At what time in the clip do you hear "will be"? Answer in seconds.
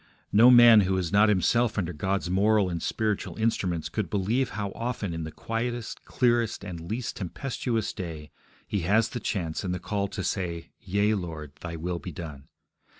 11.75-12.11